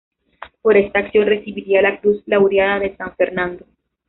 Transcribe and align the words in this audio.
Por 0.63 0.77
esta 0.77 0.97
acción 0.97 1.27
recibiría 1.27 1.83
la 1.83 2.01
Cruz 2.01 2.23
Laureada 2.25 2.79
de 2.79 2.95
San 2.97 3.15
Fernando. 3.15 3.67